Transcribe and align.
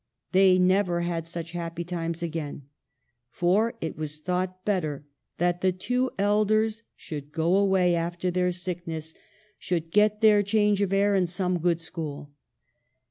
They 0.31 0.57
never 0.57 1.01
had 1.01 1.27
such 1.27 1.51
happy 1.51 1.83
times 1.83 2.23
again, 2.23 2.63
for 3.29 3.75
it 3.81 3.95
was 3.97 4.19
thought 4.19 4.65
better 4.65 5.05
that 5.37 5.61
the 5.61 5.71
two 5.71 6.09
elders 6.17 6.81
should 6.95 7.31
go 7.31 7.55
away 7.55 7.93
after 7.93 8.31
their 8.31 8.51
sickness; 8.51 9.13
should 9.59 9.91
BABYHOOD. 9.91 9.93
37 9.93 10.09
get 10.09 10.21
their 10.21 10.41
change 10.41 10.81
of 10.81 10.91
air 10.91 11.13
at 11.13 11.29
some 11.29 11.59
good 11.59 11.79
school. 11.79 12.31